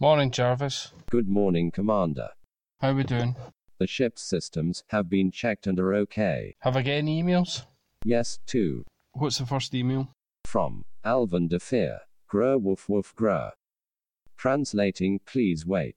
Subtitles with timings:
[0.00, 0.92] Morning, Jarvis.
[1.08, 2.30] Good morning, Commander.
[2.80, 3.36] How are we doing?
[3.78, 6.56] The ship's systems have been checked and are okay.
[6.62, 7.64] Have I got any emails?
[8.04, 8.84] Yes, two.
[9.12, 10.08] What's the first email?
[10.46, 12.00] From Alvin de Fear.
[12.28, 13.52] Grr woof woof grr.
[14.36, 15.94] Translating, please wait.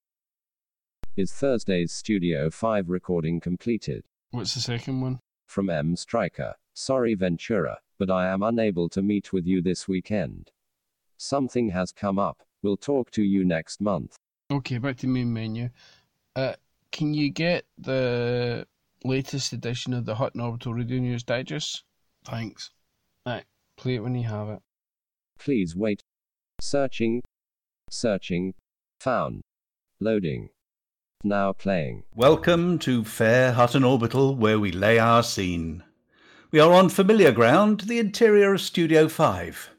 [1.16, 4.04] Is Thursday's Studio 5 recording completed?
[4.30, 5.20] What's the second one?
[5.48, 5.96] From M.
[5.96, 6.54] Striker.
[6.76, 10.52] Sorry, Ventura, but I am unable to meet with you this weekend.
[11.18, 12.44] Something has come up.
[12.64, 14.16] We'll talk to you next month.
[14.52, 15.70] Okay, back to main menu.
[16.36, 16.54] Uh,
[16.92, 18.66] can you get the
[19.04, 21.84] latest edition of the Hutton Orbital Radio News Digest?
[22.26, 22.72] Thanks.
[23.26, 23.46] Right,
[23.78, 24.60] play it when you have it.
[25.40, 26.02] Please wait.
[26.60, 27.22] Searching.
[27.90, 28.54] Searching.
[29.02, 29.42] Found.
[30.00, 30.50] Loading.
[31.24, 32.04] Now playing.
[32.16, 35.84] Welcome to Fair Hutton Orbital, where we lay our scene.
[36.52, 39.72] We are on familiar ground, the interior of Studio 5.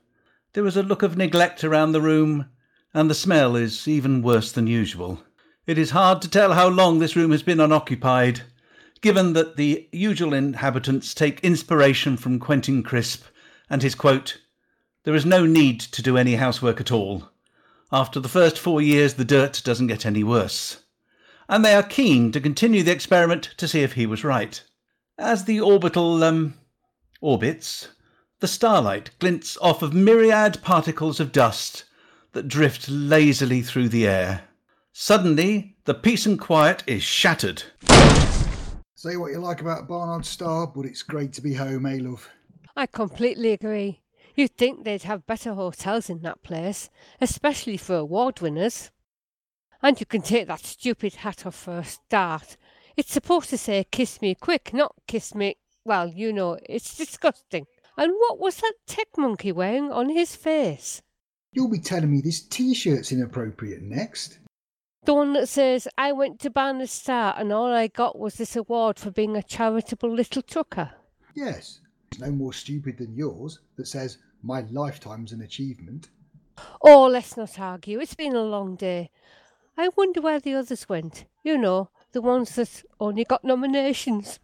[0.53, 2.47] There is a look of neglect around the room,
[2.99, 5.23] and the smell is even worse than usual.
[5.69, 8.41] It is hard to tell how long this room has been unoccupied,
[9.03, 13.23] given that the usual inhabitants take inspiration from Quentin Crisp
[13.71, 14.41] and his quote,
[15.05, 17.29] There is no need to do any housework at all.
[17.93, 20.83] After the first four years, the dirt doesn't get any worse.
[21.49, 24.61] And they are keen to continue the experiment to see if he was right.
[25.17, 26.55] As the orbital, um,
[27.21, 27.91] orbits,
[28.41, 31.85] the starlight glints off of myriad particles of dust
[32.39, 34.43] that drift lazily through the air.
[34.93, 37.65] Suddenly, the peace and quiet is shattered.
[38.95, 42.31] Say what you like about Barnard Star, but it's great to be home, eh, love?
[42.77, 44.03] I completely agree.
[44.37, 48.93] You'd think they'd have better hotels in that place, especially for award winners.
[49.83, 52.57] And you can take that stupid hat off for a start.
[52.97, 55.57] It's supposed to say kiss me quick, not kiss me.
[55.85, 57.67] Well, you know, it's disgusting.
[57.97, 61.03] And what was that tech monkey wearing on his face?
[61.53, 64.39] You'll be telling me this t shirt's inappropriate next.
[65.05, 68.57] The one that says, I went to Barnard Star and all I got was this
[68.57, 70.91] award for being a charitable little trucker.
[71.35, 76.11] Yes, it's no more stupid than yours that says, My lifetime's an achievement.
[76.83, 78.01] Oh, let's not argue.
[78.01, 79.11] It's been a long day.
[79.77, 81.25] I wonder where the others went.
[81.45, 84.41] You know, the ones that only got nominations.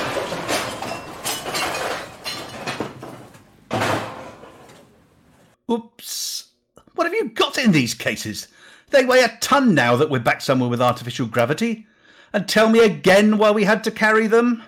[5.71, 6.51] Oops.
[6.95, 8.49] What have you got in these cases?
[8.91, 11.87] They weigh a ton now that we're back somewhere with artificial gravity.
[12.33, 14.63] And tell me again why we had to carry them?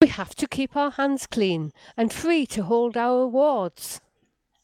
[0.00, 4.00] we have to keep our hands clean and free to hold our awards.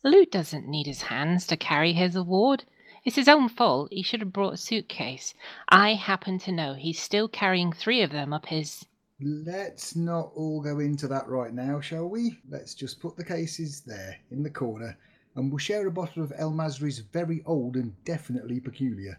[0.05, 2.65] Lou doesn't need his hands to carry his award.
[3.05, 3.89] It's his own fault.
[3.91, 5.35] He should have brought a suitcase.
[5.69, 8.87] I happen to know he's still carrying three of them up his.
[9.21, 12.39] Let's not all go into that right now, shall we?
[12.49, 14.97] Let's just put the cases there in the corner
[15.37, 19.19] and we'll share a bottle of El Masri's very old and definitely peculiar.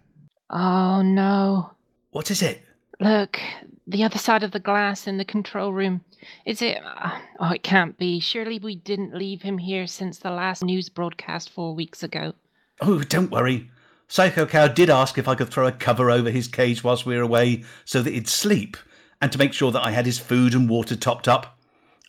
[0.50, 1.72] Oh no.
[2.12, 2.64] What is it?
[3.00, 3.40] Look,
[3.88, 6.02] the other side of the glass in the control room.
[6.46, 6.80] Is it?
[6.84, 8.20] Uh, oh, it can't be.
[8.20, 12.34] Surely we didn't leave him here since the last news broadcast four weeks ago.
[12.82, 13.70] Oh, don't worry.
[14.08, 17.18] Psycho Cow did ask if I could throw a cover over his cage whilst we
[17.18, 18.78] were away so that he'd sleep,
[19.22, 21.55] and to make sure that I had his food and water topped up.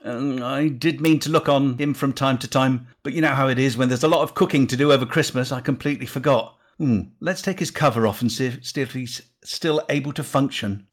[0.07, 3.35] Um, I did mean to look on him from time to time, but you know
[3.35, 6.07] how it is when there's a lot of cooking to do over Christmas, I completely
[6.07, 6.57] forgot.
[6.79, 10.23] Hmm, let's take his cover off and see if, see if he's still able to
[10.23, 10.87] function.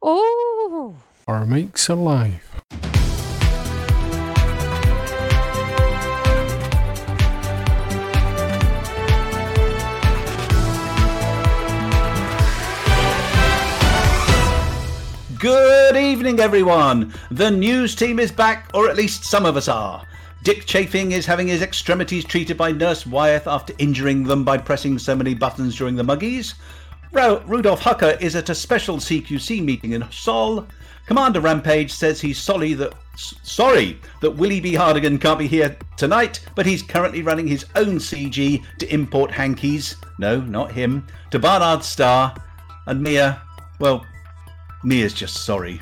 [0.00, 0.96] Oh,
[1.28, 2.42] Our makes alive.
[16.12, 17.10] Evening, everyone.
[17.30, 20.06] The news team is back, or at least some of us are.
[20.42, 24.98] Dick Chafing is having his extremities treated by Nurse Wyeth after injuring them by pressing
[24.98, 26.52] so many buttons during the muggies.
[27.12, 30.66] Ru- Rudolph Hucker is at a special CQC meeting in Sol.
[31.06, 34.74] Commander Rampage says he's sorry that sorry that Willie B.
[34.74, 39.96] Hardigan can't be here tonight, but he's currently running his own CG to import hankies.
[40.18, 41.06] No, not him.
[41.30, 42.34] To Barnard Star.
[42.86, 43.40] And Mia,
[43.78, 44.04] well,
[44.84, 45.80] Mia's just sorry.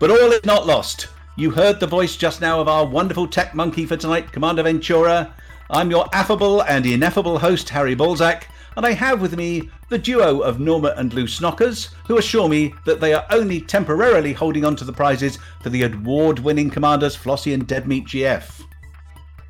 [0.00, 1.08] But all is not lost.
[1.36, 5.34] You heard the voice just now of our wonderful tech monkey for tonight, Commander Ventura.
[5.70, 10.40] I'm your affable and ineffable host, Harry Balzac, and I have with me the duo
[10.40, 14.76] of Norma and Lou Snockers, who assure me that they are only temporarily holding on
[14.76, 18.62] to the prizes for the award winning commanders Flossie and Deadmeat GF.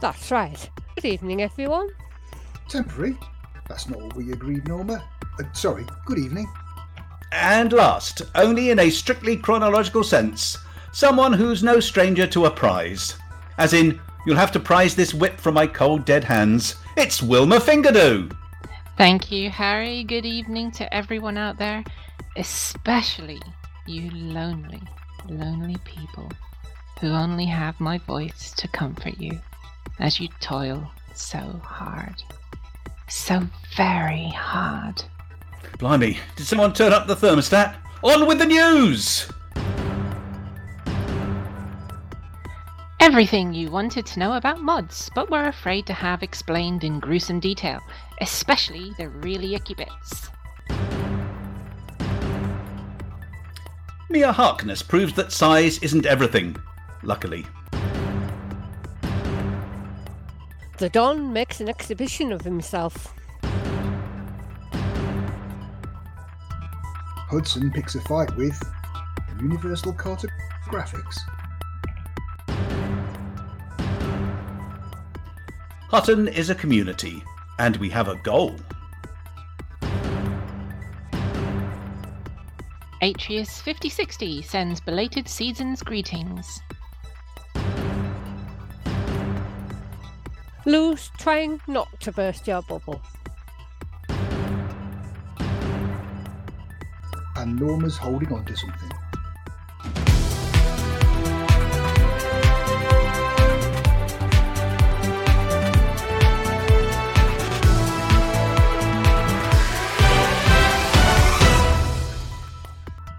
[0.00, 0.70] that's right.
[0.94, 1.90] Good evening, everyone.
[2.70, 3.18] Temporary?
[3.68, 5.04] That's not what we agreed, Norma.
[5.38, 6.46] Uh, sorry, good evening.
[7.32, 10.56] And last, only in a strictly chronological sense,
[10.92, 13.16] someone who's no stranger to a prize.
[13.58, 16.76] As in, you'll have to prize this whip from my cold dead hands.
[16.96, 18.34] it's Wilma Fingerdo.
[18.96, 20.04] Thank you, Harry.
[20.04, 21.84] Good evening to everyone out there,
[22.36, 23.40] especially
[23.86, 24.82] you lonely,
[25.28, 26.30] lonely people
[27.00, 29.38] who only have my voice to comfort you
[30.00, 32.22] as you toil so hard.
[33.08, 33.46] So
[33.76, 35.02] very hard.
[35.78, 37.76] Blimey, did someone turn up the thermostat?
[38.02, 39.30] On with the news!
[43.00, 47.40] Everything you wanted to know about mods, but were afraid to have explained in gruesome
[47.40, 47.80] detail,
[48.20, 50.30] especially the really icky bits.
[54.10, 56.56] Mia Harkness proves that size isn't everything.
[57.02, 57.46] Luckily.
[60.78, 63.14] The Don makes an exhibition of himself.
[67.30, 68.58] Hudson picks a fight with
[69.38, 71.18] Universal Cartographics.
[75.90, 77.22] Hutton is a community,
[77.58, 78.56] and we have a goal.
[83.02, 86.62] Atreus 5060 sends belated season's greetings.
[90.64, 93.02] Lou's trying not to burst your bubble.
[97.38, 98.90] And Norma's holding on to something.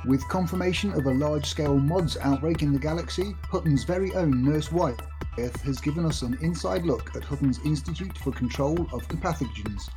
[0.06, 4.69] With confirmation of a large scale mods outbreak in the galaxy, Hutton's very own Nurse
[4.69, 5.00] White
[5.63, 9.89] has given us an inside look at Hutton's Institute for Control of Pathogens,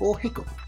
[0.00, 0.67] or HICCUP.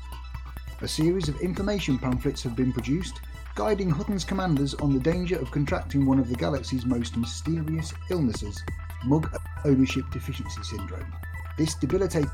[0.82, 3.20] A series of information pamphlets have been produced
[3.54, 8.64] guiding Hutton's commanders on the danger of contracting one of the galaxy's most mysterious illnesses,
[9.04, 9.30] Mug
[9.66, 11.12] Ownership Deficiency Syndrome.
[11.58, 12.30] This debilitating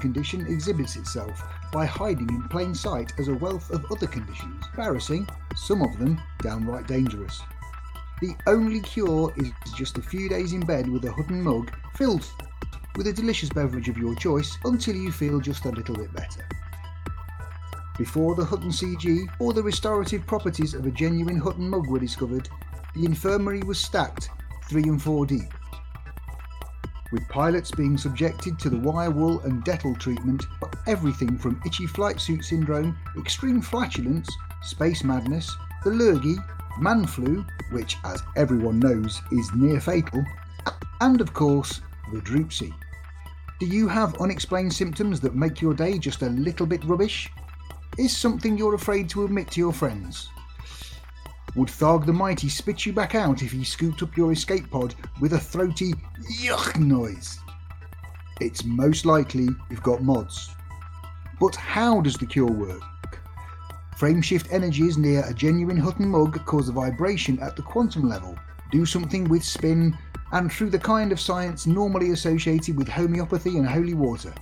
[0.00, 1.40] condition exhibits itself
[1.72, 6.20] by hiding in plain sight as a wealth of other conditions, embarrassing, some of them
[6.42, 7.40] downright dangerous.
[8.20, 12.26] The only cure is just a few days in bed with a Hutton mug filled
[12.96, 16.44] with a delicious beverage of your choice until you feel just a little bit better.
[18.00, 22.48] Before the Hutton CG or the restorative properties of a genuine Hutton mug were discovered,
[22.94, 24.30] the infirmary was stacked
[24.70, 25.52] three and four deep.
[27.12, 31.86] With pilots being subjected to the wire wool and Dettol treatment, for everything from itchy
[31.86, 35.54] flight suit syndrome, extreme flatulence, space madness,
[35.84, 36.36] the lurgy,
[36.78, 40.24] man flu, which, as everyone knows, is near fatal,
[41.02, 41.82] and of course,
[42.14, 42.72] the droopsy.
[43.58, 47.30] Do you have unexplained symptoms that make your day just a little bit rubbish?
[47.98, 50.28] Is something you're afraid to admit to your friends?
[51.56, 54.94] Would Tharg the Mighty spit you back out if he scooped up your escape pod
[55.20, 55.94] with a throaty
[56.40, 57.40] yuck noise?
[58.40, 60.50] It's most likely you've got mods.
[61.40, 62.80] But how does the cure work?
[63.98, 68.38] Frameshift energies near a genuine Hutton mug cause a vibration at the quantum level,
[68.70, 69.98] do something with spin,
[70.32, 74.32] and through the kind of science normally associated with homeopathy and holy water.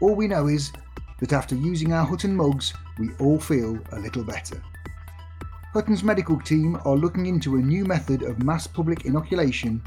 [0.00, 0.72] All we know is
[1.20, 4.60] that after using our Hutton mugs, we all feel a little better.
[5.72, 9.80] Hutton's medical team are looking into a new method of mass public inoculation.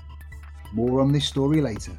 [0.72, 1.92] More on this story later.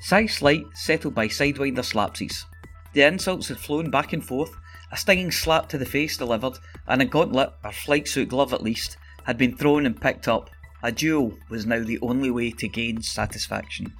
[0.00, 2.44] Size Light settled by Sidewinder slapsies.
[2.92, 4.54] The insults had flown back and forth,
[4.90, 8.62] a stinging slap to the face delivered, and a gauntlet, or flight suit glove at
[8.62, 10.50] least, had been thrown and picked up.
[10.82, 13.92] A duel was now the only way to gain satisfaction.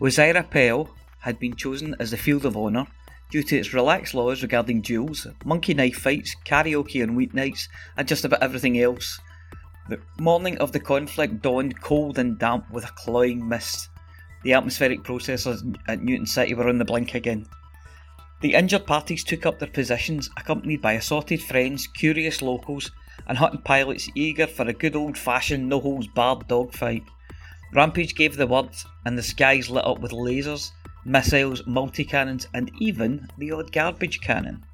[0.00, 0.88] Wazira Pell
[1.22, 2.86] had been chosen as the field of honour
[3.30, 8.24] due to its relaxed laws regarding duels, monkey knife fights, karaoke on weeknights, and just
[8.24, 9.18] about everything else.
[9.88, 13.88] The morning of the conflict dawned cold and damp with a cloying mist.
[14.42, 17.46] The atmospheric processors at Newton City were on the blink again.
[18.42, 22.90] The injured parties took up their positions, accompanied by assorted friends, curious locals,
[23.26, 27.04] and Hutton pilots eager for a good old fashioned no holds barred dogfight.
[27.72, 28.70] Rampage gave the word,
[29.06, 30.72] and the skies lit up with lasers,
[31.04, 34.64] missiles, multi cannons, and even the odd garbage cannon.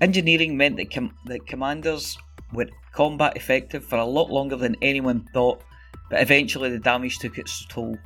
[0.00, 2.18] Engineering meant that, com- that commanders
[2.52, 5.62] were combat effective for a lot longer than anyone thought,
[6.10, 7.96] but eventually the damage took its toll.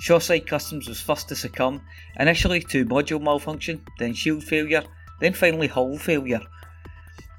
[0.00, 1.82] Shoreside Customs was first to succumb,
[2.18, 4.82] initially to module malfunction, then shield failure,
[5.20, 6.40] then finally hull failure.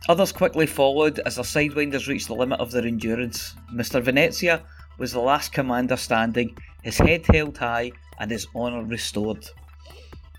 [0.10, 3.56] Others quickly followed as their sidewinders reached the limit of their endurance.
[3.74, 4.02] Mr.
[4.02, 4.64] Venezia
[4.98, 9.46] was the last commander standing, his head held high and his honour restored.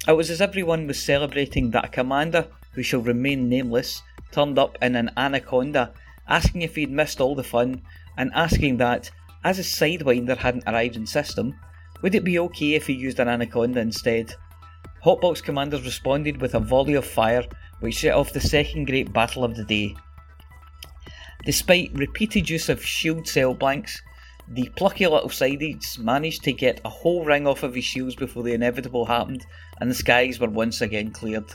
[0.07, 4.03] It was as everyone was celebrating that a commander, who shall remain nameless,
[4.33, 5.93] turned up in an anaconda,
[6.29, 7.83] asking if he'd missed all the fun,
[8.17, 9.11] and asking that,
[9.45, 11.55] as his sidewinder hadn't arrived in system,
[12.03, 14.35] Would it be okay if he used an anaconda instead?
[15.05, 17.45] Hotbox commanders responded with a volley of fire,
[17.81, 19.95] which set off the second great battle of the day.
[21.45, 24.01] Despite repeated use of shield cell blanks,
[24.49, 28.43] the plucky little sideys managed to get a whole ring off of his shields before
[28.43, 29.47] the inevitable happened,
[29.81, 31.53] and the skies were once again cleared.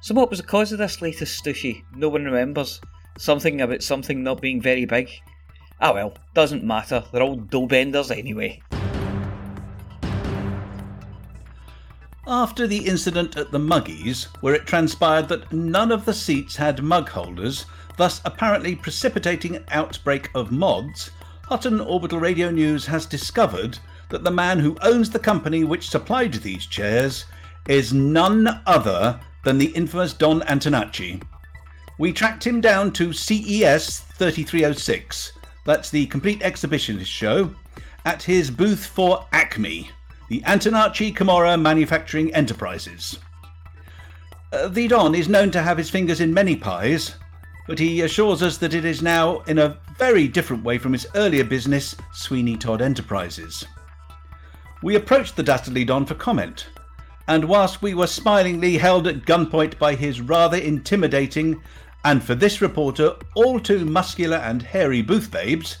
[0.00, 1.82] So, what was the cause of this latest stushy?
[1.94, 2.80] No one remembers.
[3.18, 5.10] Something about something not being very big.
[5.80, 8.62] Ah well, doesn't matter, they're all dough benders anyway.
[12.26, 16.82] After the incident at the Muggies, where it transpired that none of the seats had
[16.82, 17.64] mug holders,
[17.96, 21.10] thus apparently precipitating an outbreak of mods,
[21.48, 23.78] Hutton Orbital Radio News has discovered
[24.10, 27.24] that the man who owns the company which supplied these chairs
[27.66, 31.22] is none other than the infamous Don Antonacci.
[31.98, 35.32] We tracked him down to CES 3306,
[35.64, 37.54] that's the Complete Exhibitionist show,
[38.04, 39.90] at his booth for Acme,
[40.28, 43.20] the Antonacci Kimura Manufacturing Enterprises.
[44.52, 47.14] Uh, the Don is known to have his fingers in many pies,
[47.66, 51.08] but he assures us that it is now in a very different way from his
[51.16, 53.66] earlier business, Sweeney Todd Enterprises.
[54.80, 56.68] We approached the dastardly Don for comment,
[57.26, 61.60] and whilst we were smilingly held at gunpoint by his rather intimidating,
[62.04, 65.78] and for this reporter all too muscular and hairy booth babes,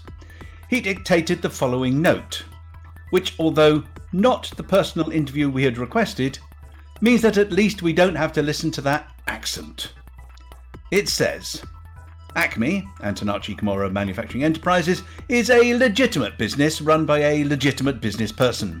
[0.68, 2.42] he dictated the following note,
[3.10, 6.40] which, although not the personal interview we had requested,
[7.00, 9.92] means that at least we don't have to listen to that accent.
[10.90, 11.62] It says,
[12.38, 18.80] Acme, Antonacci Kimura Manufacturing Enterprises, is a legitimate business run by a legitimate business person.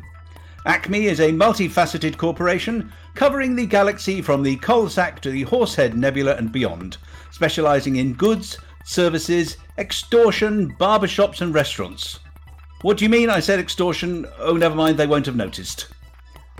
[0.64, 6.36] Acme is a multifaceted corporation covering the galaxy from the Coalsack to the Horsehead Nebula
[6.36, 6.98] and beyond,
[7.32, 12.20] specializing in goods, services, extortion, barbershops, and restaurants.
[12.82, 14.24] What do you mean I said extortion?
[14.38, 15.88] Oh, never mind, they won't have noticed.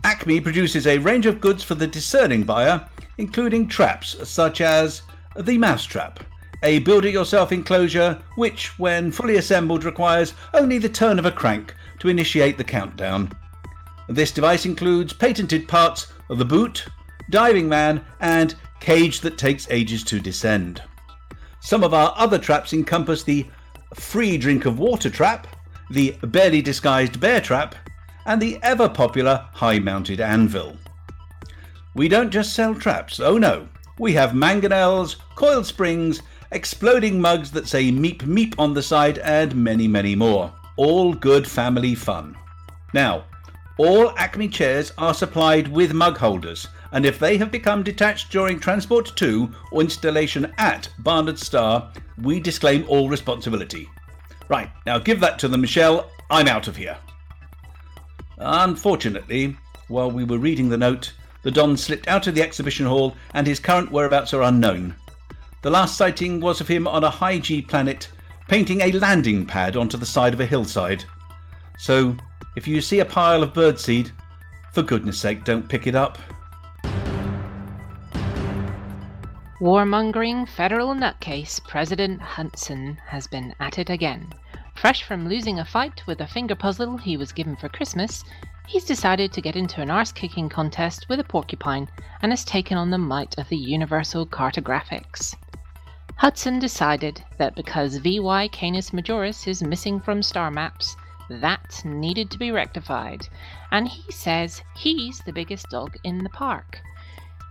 [0.02, 2.88] Acme produces a range of goods for the discerning buyer,
[3.18, 5.02] including traps such as
[5.36, 6.24] the mousetrap,
[6.62, 11.30] a build it yourself enclosure which, when fully assembled, requires only the turn of a
[11.30, 13.30] crank to initiate the countdown.
[14.08, 16.86] This device includes patented parts of the boot,
[17.30, 20.82] diving man, and cage that takes ages to descend.
[21.60, 23.46] Some of our other traps encompass the
[23.94, 25.46] free drink of water trap,
[25.90, 27.74] the barely disguised bear trap,
[28.26, 30.76] and the ever popular high mounted anvil.
[31.94, 33.68] We don't just sell traps, oh no.
[33.98, 39.54] We have mangonels, coiled springs, exploding mugs that say meep meep on the side, and
[39.54, 40.52] many, many more.
[40.76, 42.36] All good family fun.
[42.94, 43.24] Now,
[43.76, 48.58] all Acme chairs are supplied with mug holders, and if they have become detached during
[48.58, 53.88] transport to or installation at Barnard Star, we disclaim all responsibility.
[54.48, 56.10] Right, now give that to them, Michelle.
[56.30, 56.96] I'm out of here.
[58.38, 59.56] Unfortunately,
[59.88, 61.12] while we were reading the note,
[61.42, 64.94] the Don slipped out of the exhibition hall and his current whereabouts are unknown.
[65.60, 68.08] The last sighting was of him on a high G planet
[68.46, 71.04] painting a landing pad onto the side of a hillside.
[71.78, 72.16] So,
[72.54, 74.12] if you see a pile of birdseed,
[74.72, 76.16] for goodness sake, don't pick it up.
[79.60, 84.32] Warmongering federal nutcase President Hudson has been at it again.
[84.76, 88.24] Fresh from losing a fight with a finger puzzle he was given for Christmas,
[88.68, 91.88] he's decided to get into an arse kicking contest with a porcupine
[92.22, 95.34] and has taken on the might of the Universal Cartographics.
[96.18, 100.96] Hudson decided that because VY Canis Majoris is missing from star maps,
[101.30, 103.28] that needed to be rectified,
[103.70, 106.80] and he says he's the biggest dog in the park.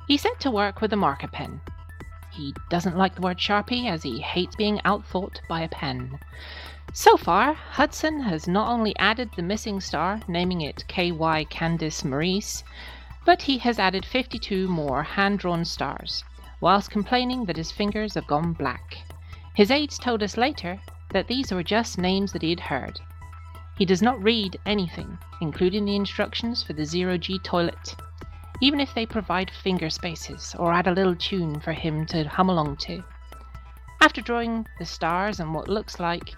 [0.05, 1.61] He set to work with a marker pen.
[2.29, 6.19] He doesn't like the word Sharpie as he hates being outthought by a pen.
[6.91, 12.65] So far, Hudson has not only added the missing star, naming it KY Candice Maurice,
[13.23, 16.25] but he has added 52 more hand drawn stars,
[16.61, 18.97] whilst complaining that his fingers have gone black.
[19.55, 20.79] His aides told us later
[21.11, 22.99] that these were just names that he had heard.
[23.77, 27.95] He does not read anything, including the instructions for the zero G toilet,
[28.59, 32.49] even if they provide finger spaces or add a little tune for him to hum
[32.49, 33.03] along to.
[34.01, 36.33] After drawing the stars and what looks like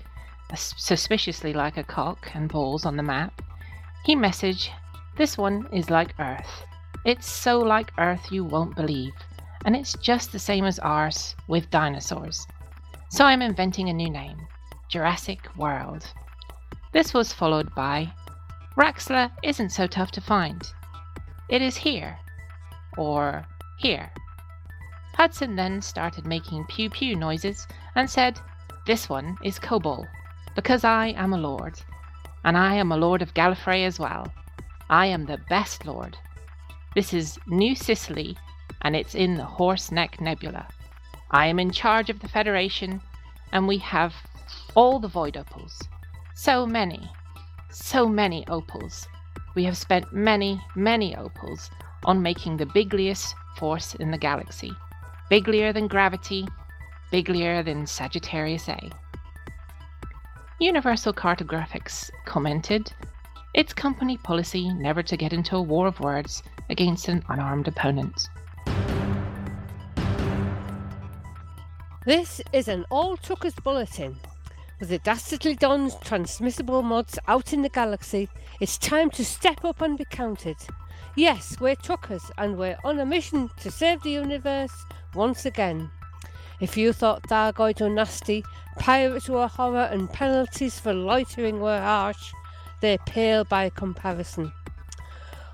[0.55, 3.41] suspiciously like a cock and balls on the map,
[4.03, 4.69] he messaged,
[5.17, 6.63] This one is like Earth.
[7.05, 9.13] It's so like Earth you won't believe,
[9.65, 12.45] and it's just the same as ours with dinosaurs.
[13.09, 14.37] So I'm inventing a new name
[14.89, 16.11] Jurassic World.
[16.91, 18.11] This was followed by
[18.75, 20.61] Raxxla isn't so tough to find.
[21.49, 22.17] It is here.
[22.97, 23.45] Or
[23.77, 24.11] here.
[25.15, 28.39] Hudson then started making pew pew noises and said,
[28.85, 30.07] This one is Kobol
[30.55, 31.79] because I am a lord.
[32.45, 34.31] and I am a Lord of Gallifrey as well.
[34.89, 36.17] I am the best Lord.
[36.95, 38.37] This is New Sicily,
[38.81, 40.67] and it's in the Horse Neck Nebula.
[41.31, 43.01] I am in charge of the Federation,
[43.51, 44.13] and we have
[44.75, 45.79] all the Void Opals.
[46.35, 47.09] So many,
[47.71, 49.07] so many opals.
[49.55, 51.69] We have spent many, many opals
[52.05, 54.71] on making the bigliest force in the galaxy.
[55.29, 56.47] Biglier than gravity,
[57.11, 58.89] biglier than Sagittarius A.
[60.59, 62.91] Universal Cartographics commented,
[63.53, 68.29] It's company policy never to get into a war of words against an unarmed opponent.
[72.09, 74.17] This is an All Truckers Bulletin.
[74.79, 78.27] With the Dastardly Don's transmissible mods out in the galaxy,
[78.59, 80.55] it's time to step up and be counted.
[81.15, 84.73] Yes, we're truckers and we're on a mission to save the universe
[85.13, 85.91] once again.
[86.59, 88.43] If you thought Thargoids were nasty,
[88.79, 92.33] pirates were horror, and penalties for loitering were harsh,
[92.81, 94.51] they pale by comparison.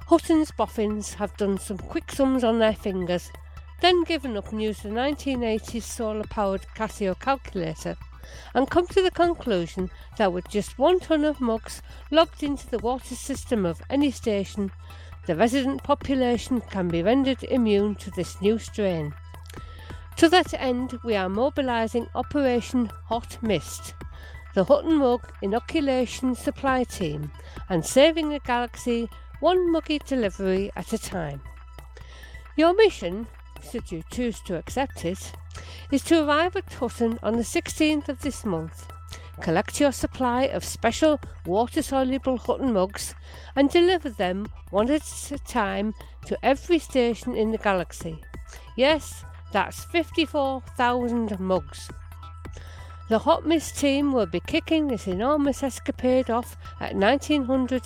[0.07, 3.29] Hutton's boffins have done some quick sums on their fingers,
[3.85, 7.95] then given up and used the 1980s solar powered Casio calculator
[8.55, 12.79] and come to the conclusion that with just one ton of mugs logged into the
[12.79, 14.71] water system of any station,
[15.27, 19.13] the resident population can be rendered immune to this new strain.
[20.17, 23.93] To that end, we are mobilising Operation Hot Mist,
[24.55, 27.31] the Hutton Mug inoculation supply team,
[27.69, 29.07] and saving the galaxy
[29.41, 31.39] one muggy delivery at a time.
[32.57, 33.27] Your mission,
[33.71, 35.33] should you choose to accept it,
[35.91, 38.87] is to arrive at Hutton on the 16th of this month.
[39.41, 43.13] Collect your supply of special water soluble Hutton mugs
[43.55, 45.93] and deliver them one at a time
[46.25, 48.21] to every station in the galaxy.
[48.77, 51.89] Yes, that's 54,000 mugs.
[53.07, 57.83] The Hot Mist team will be kicking this enormous escapade off at 1900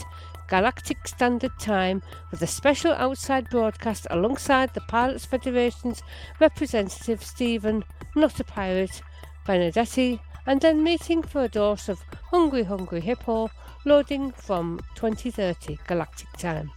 [0.49, 2.01] Galactic Standard Time
[2.31, 6.01] with a special outside broadcast alongside the Pilots Federation's
[6.39, 7.83] representative Stephen,
[8.15, 9.01] not a pirate,
[9.45, 13.51] Benedetti, and then meeting for a dose of Hungry Hungry Hippo
[13.85, 16.71] loading from 2030 Galactic Time.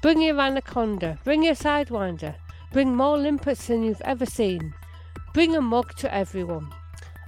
[0.00, 2.36] Bring your Anaconda, bring your Sidewinder,
[2.72, 4.72] bring more limpets than you've ever seen.
[5.34, 6.72] Bring a mug to everyone.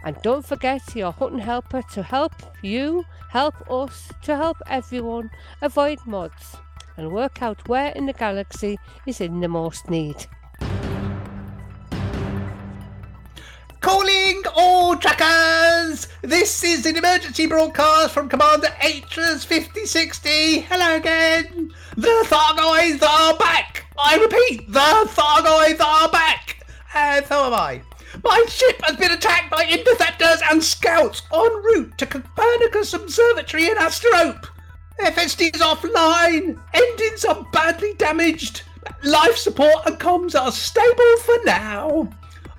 [0.04, 5.30] And don't forget your Hutton helper to help you, help us, to help everyone
[5.62, 6.56] avoid mods
[6.96, 10.26] and work out where in the galaxy is in the most need.
[13.80, 16.08] Calling all trackers!
[16.22, 20.60] This is an emergency broadcast from Commander Atras 5060.
[20.60, 21.72] Hello again!
[21.96, 23.86] The Thargoids are back!
[23.96, 26.66] I repeat, the Thargoids are back!
[26.94, 27.82] And so am I.
[28.24, 33.78] My ship has been attacked by interceptors and scouts en route to Copernicus Observatory in
[33.78, 34.46] Asterope.
[35.00, 36.60] FSD is offline.
[36.74, 38.62] Engines are badly damaged.
[39.04, 42.08] Life support and comms are stable for now.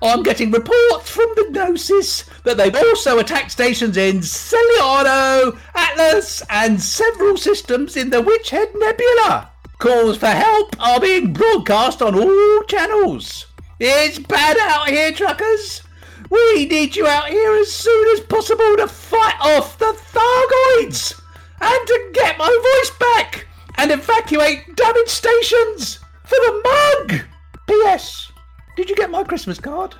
[0.02, 6.80] I'm getting reports from the Gnosis that they've also attacked stations in Celaeno, Atlas, and
[6.80, 9.50] several systems in the Witchhead Nebula.
[9.78, 13.46] Calls for help are being broadcast on all channels.
[13.82, 15.80] It's bad out here, truckers.
[16.28, 21.18] We need you out here as soon as possible to fight off the Thargoids
[21.62, 23.46] and to get my voice back
[23.78, 27.22] and evacuate damaged stations for the mug.
[27.66, 28.30] P.S.
[28.76, 29.94] Did you get my Christmas card?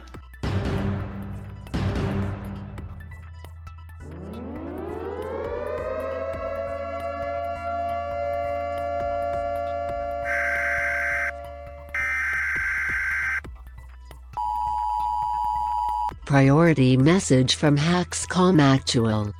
[16.31, 19.35] Priority message from Haxcom Actual.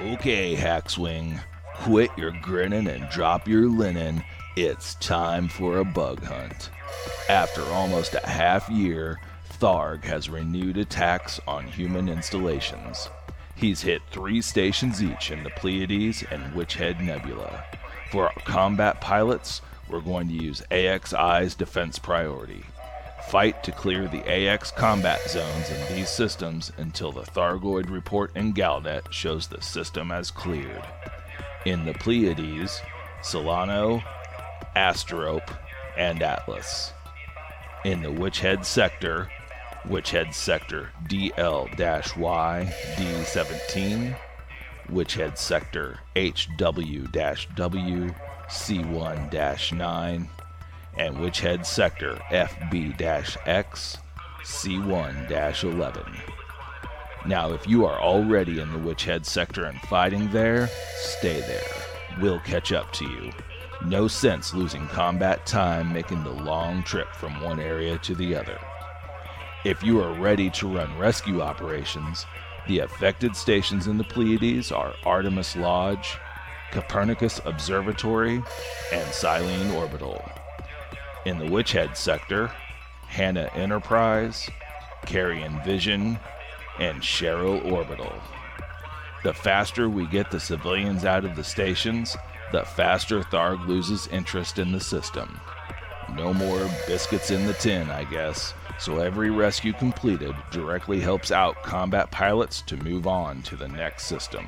[0.00, 1.40] Okay, Hackswing,
[1.72, 4.24] quit your grinning and drop your linen.
[4.56, 6.70] It's time for a bug hunt.
[7.28, 9.20] After almost a half year,
[9.60, 13.08] Tharg has renewed attacks on human installations.
[13.54, 17.64] He's hit three stations each in the Pleiades and Witchhead Nebula.
[18.10, 22.64] For our combat pilots, we're going to use AXI's defense priority.
[23.28, 28.52] Fight to clear the AX combat zones in these systems until the Thargoid report in
[28.52, 30.84] Galnet shows the system as cleared.
[31.64, 32.80] In the Pleiades,
[33.22, 34.02] Celaeno,
[34.76, 35.50] Asterope,
[35.96, 36.92] and Atlas.
[37.84, 39.30] In the Witchhead sector,
[39.86, 44.16] Witchhead sector DL Y D17,
[44.90, 47.06] Witchhead sector HW
[47.56, 48.14] W
[48.48, 50.28] C1 9,
[50.96, 53.00] and Witchhead Sector FB
[53.46, 53.98] X
[54.42, 56.04] C1 11.
[57.26, 62.20] Now, if you are already in the Witch Head sector and fighting there, stay there.
[62.20, 63.32] We'll catch up to you.
[63.86, 68.58] No sense losing combat time making the long trip from one area to the other.
[69.64, 72.26] If you are ready to run rescue operations,
[72.68, 76.18] the affected stations in the Pleiades are Artemis Lodge,
[76.70, 78.42] Copernicus Observatory,
[78.92, 80.22] and Silene Orbital.
[81.24, 82.52] In the Witch Head sector,
[83.06, 84.50] Hannah Enterprise,
[85.06, 86.18] Carrion Vision,
[86.78, 88.12] and Cheryl Orbital.
[89.22, 92.14] The faster we get the civilians out of the stations,
[92.52, 95.40] the faster Tharg loses interest in the system.
[96.14, 101.62] No more biscuits in the tin, I guess, so every rescue completed directly helps out
[101.62, 104.46] combat pilots to move on to the next system.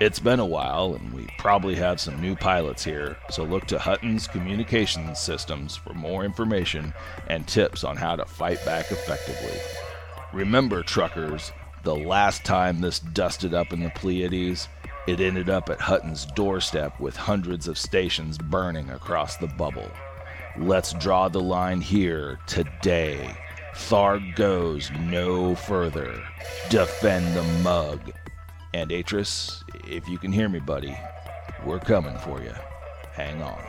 [0.00, 3.78] It's been a while, and we probably have some new pilots here, so look to
[3.78, 6.94] Hutton's communications systems for more information
[7.28, 9.60] and tips on how to fight back effectively.
[10.32, 14.68] Remember, truckers, the last time this dusted up in the Pleiades,
[15.06, 19.90] it ended up at Hutton's doorstep with hundreds of stations burning across the bubble.
[20.56, 23.36] Let's draw the line here today.
[23.74, 26.22] Tharg goes no further.
[26.70, 28.00] Defend the mug.
[28.72, 30.96] And Atris, if you can hear me, buddy,
[31.64, 32.54] we're coming for you.
[33.12, 33.60] Hang on.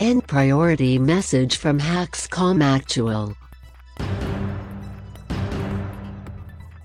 [0.00, 3.36] End priority message from Haxcom Actual.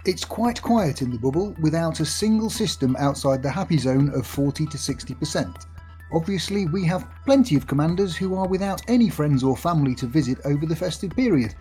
[0.06, 4.26] It's quite quiet in the bubble without a single system outside the happy zone of
[4.26, 5.66] 40 to 60%.
[6.14, 10.38] Obviously, we have plenty of commanders who are without any friends or family to visit
[10.46, 11.54] over the festive period,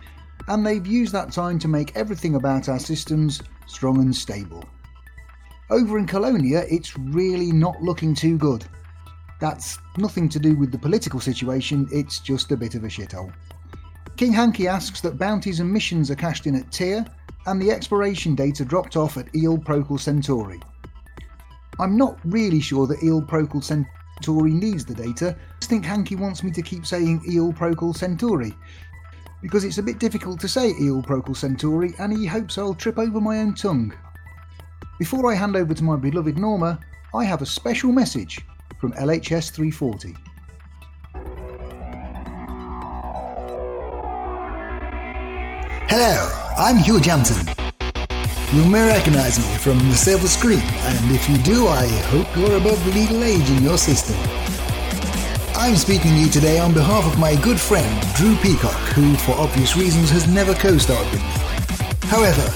[0.47, 4.63] and they've used that time to make everything about our systems strong and stable.
[5.69, 8.65] Over in Colonia, it's really not looking too good.
[9.39, 13.31] That's nothing to do with the political situation, it's just a bit of a shithole.
[14.17, 17.05] King Hanky asks that bounties and missions are cashed in at Tir,
[17.45, 20.59] and the exploration data dropped off at Eol Procul Centauri.
[21.79, 26.15] I'm not really sure that Eol Procul Centauri needs the data, I just think Hanky
[26.15, 28.53] wants me to keep saying Eol Procul Centauri,
[29.41, 32.97] because it's a bit difficult to say Eol Procul Centauri and he hopes I'll trip
[32.97, 33.93] over my own tongue.
[34.97, 36.79] Before I hand over to my beloved Norma,
[37.13, 38.41] I have a special message
[38.79, 40.15] from LHS 340.
[45.87, 47.47] Hello, I'm Hugh Jansen.
[48.53, 52.57] You may recognize me from the silver screen, and if you do, I hope you're
[52.57, 54.15] above the legal age in your system.
[55.59, 59.33] I'm speaking to you today on behalf of my good friend Drew Peacock, who, for
[59.33, 62.07] obvious reasons, has never co-starred with me.
[62.07, 62.47] However,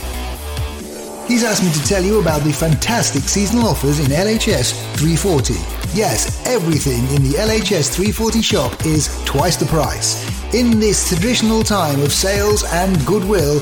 [1.28, 5.56] he's asked me to tell you about the fantastic seasonal offers in LHS 340.
[5.94, 10.24] Yes, everything in the LHS 340 shop is twice the price.
[10.54, 13.60] In this traditional time of sales and goodwill,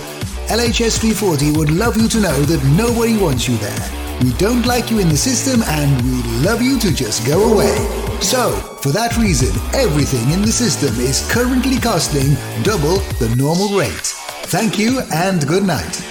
[0.54, 3.90] LHS 340 would love you to know that nobody wants you there.
[4.22, 8.01] We don't like you in the system and we'd love you to just go away.
[8.22, 14.14] So, for that reason, everything in the system is currently costing double the normal rate.
[14.48, 16.02] Thank you and good night.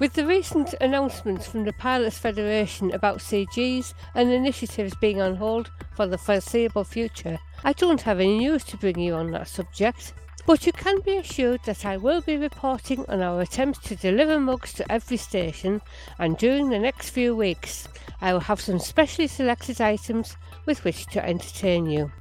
[0.00, 5.70] With the recent announcements from the Pilots Federation about CGs and initiatives being on hold
[5.94, 10.14] for the foreseeable future, I don't have any news to bring you on that subject.
[10.46, 14.38] But you can be assured that I will be reporting on our attempts to deliver
[14.38, 15.80] mugs to every station,
[16.18, 17.88] and during the next few weeks,
[18.20, 22.12] I will have some specially selected items with which to entertain you.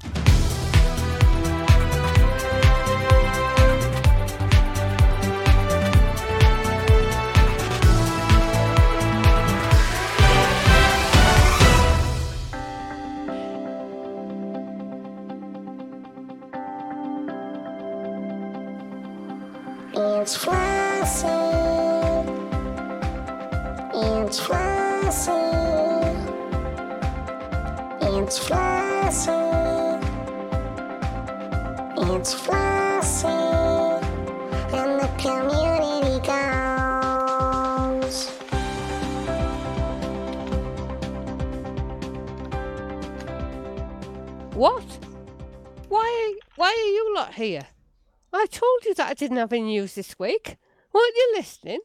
[47.34, 47.68] Are here?
[48.32, 50.58] I told you that I didn't have any news this week.
[50.94, 51.80] Weren't you listening?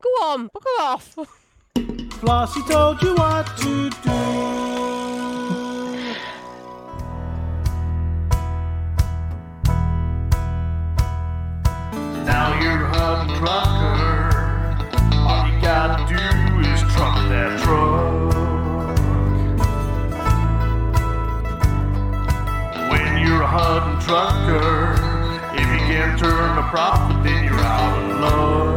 [0.00, 1.14] Go on, bugger off.
[2.20, 4.10] Flossie told you what to do.
[12.24, 14.22] Now you're a hot trucker.
[15.16, 18.11] All you gotta do is truck that truck.
[23.52, 24.96] hunting trucker.
[25.52, 28.72] If you can't turn a profit, then you're out of luck.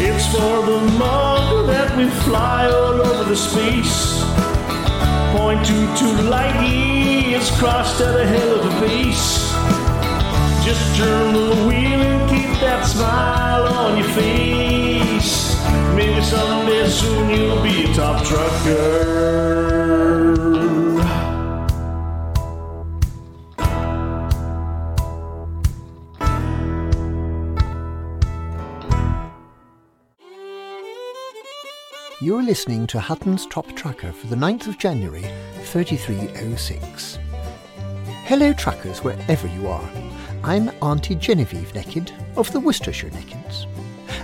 [0.00, 4.24] It's for the mug that we fly all over the space.
[5.36, 9.52] Point two two light is crossed at a hell of a pace.
[10.66, 14.81] Just turn the wheel and keep that smile on your face.
[16.04, 19.22] Maybe someday soon you'll be a top trucker.
[32.20, 35.24] You're listening to Hutton's Top Trucker for the 9th of January
[35.62, 37.18] 3306.
[38.24, 39.88] Hello, truckers, wherever you are.
[40.42, 43.66] I'm Auntie Genevieve Naked of the Worcestershire Nakeds,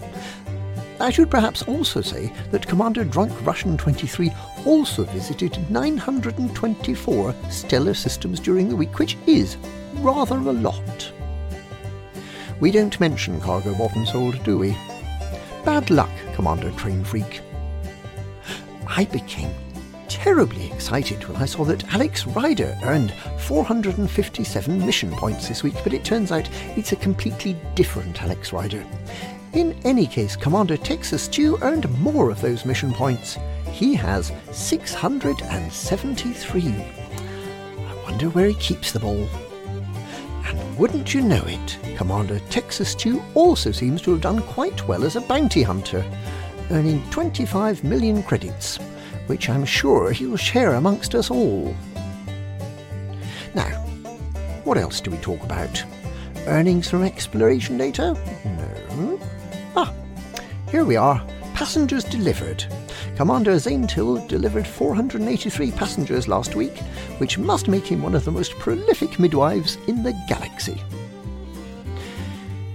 [1.00, 4.32] I should perhaps also say that Commander Drunk Russian 23
[4.66, 9.56] also visited 924 stellar systems during the week, which is
[9.96, 11.14] rather a lot.
[12.60, 14.76] We don't mention cargo and sold, do we?
[15.66, 17.42] Bad luck, Commander Train Freak.
[18.88, 19.52] I became
[20.08, 25.94] terribly excited when I saw that Alex Ryder earned 457 mission points this week, but
[25.94, 28.84] it turns out it's a completely different Alex Ryder.
[29.54, 33.38] In any case, Commander Texas Stew earned more of those mission points.
[33.72, 36.62] He has 673.
[36.68, 39.28] I wonder where he keeps them all.
[40.50, 45.04] And wouldn't you know it, Commander Texas Stew also seems to have done quite well
[45.04, 46.04] as a bounty hunter,
[46.72, 48.78] earning 25 million credits,
[49.28, 51.76] which I'm sure he'll share amongst us all.
[53.54, 53.70] Now,
[54.64, 55.84] what else do we talk about?
[56.48, 58.14] Earnings from exploration data?
[58.46, 59.20] No.
[59.76, 59.94] Ah,
[60.72, 61.24] here we are.
[61.54, 62.66] Passengers delivered.
[63.20, 66.78] Commander Zaintil delivered 483 passengers last week,
[67.18, 70.82] which must make him one of the most prolific midwives in the galaxy.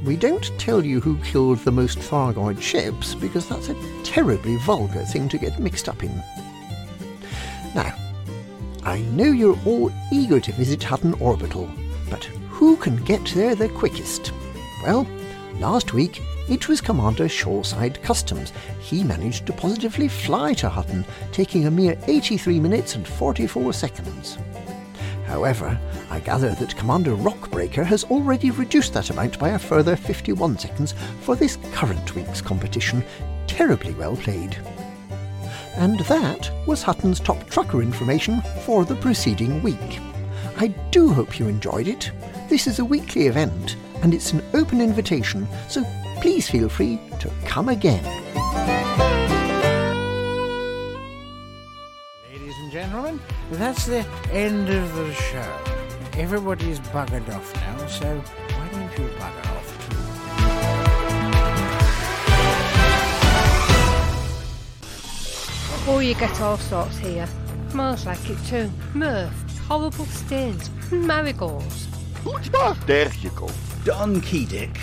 [0.05, 5.07] We don't tell you who killed the most Thargoid ships because that's a terribly vulgar
[5.07, 6.15] thing to get mixed up in.
[7.75, 7.97] Now,
[8.83, 11.71] I know you're all eager to visit Hutton Orbital,
[12.11, 14.31] but who can get there the quickest?
[14.83, 15.07] Well,
[15.55, 18.53] last week it was Commander Shoreside Customs.
[18.79, 24.37] He managed to positively fly to Hutton, taking a mere 83 minutes and 44 seconds.
[25.27, 25.79] However,
[26.11, 30.95] I gather that Commander Rockbreaker has already reduced that amount by a further 51 seconds
[31.23, 33.03] for this current week's competition.
[33.47, 34.57] Terribly well played.
[35.77, 40.01] And that was Hutton's top trucker information for the preceding week.
[40.59, 42.13] I do hope you enjoyed it.
[42.49, 45.85] This is a weekly event, and it's an open invitation, so
[46.21, 48.05] please feel free to come again.
[52.31, 53.21] Ladies and gentlemen,
[53.53, 55.59] that's the end of the show.
[56.17, 59.97] Everybody's buggered off now, so why don't you bugger off too?
[65.91, 67.29] Oh, you get all sorts here.
[67.71, 68.71] Smells like it too.
[68.95, 71.89] Mirth, horrible stains, marigolds.
[72.87, 73.51] There you go.
[73.85, 74.79] Donkey Dick.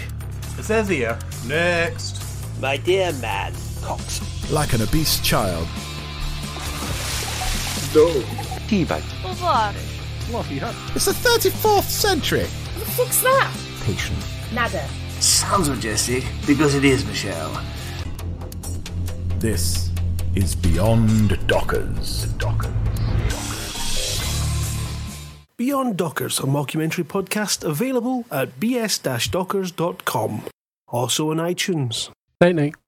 [0.62, 2.24] It says here, next.
[2.62, 4.22] My dear man, Cox.
[4.52, 5.68] Like an obese child.
[7.96, 8.22] No.
[8.70, 9.02] Teabag.
[10.28, 10.72] Fluffy, huh?
[10.94, 12.44] It's the 34th century.
[12.96, 13.52] Fix that.
[13.86, 14.20] Patient.
[14.54, 14.88] Nada.
[15.20, 17.60] Sounds majestic because it is, Michelle.
[19.40, 19.90] This
[20.36, 22.26] is Beyond Dockers.
[22.38, 22.51] Dockers.
[25.62, 30.42] Beyond Dockers, a mockumentary podcast available at bs-dockers.com.
[30.88, 32.10] Also on iTunes.
[32.42, 32.81] Night night.